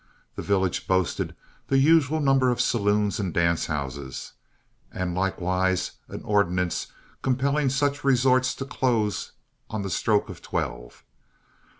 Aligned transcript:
The 0.35 0.41
village 0.41 0.87
boasted 0.87 1.35
the 1.67 1.77
usual 1.77 2.21
number 2.21 2.49
of 2.49 2.59
saloons 2.59 3.19
and 3.19 3.31
dance 3.31 3.67
houses, 3.67 4.31
and 4.91 5.13
likewise 5.13 5.91
an 6.07 6.23
ordinance 6.23 6.87
compelling 7.21 7.69
such 7.69 8.03
resorts 8.03 8.55
to 8.55 8.65
close 8.65 9.33
on 9.69 9.83
the 9.83 9.91
stroke 9.91 10.27
of 10.27 10.41
twelve. 10.41 11.03